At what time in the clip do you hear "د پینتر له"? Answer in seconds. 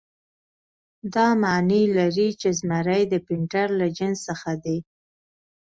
3.09-3.87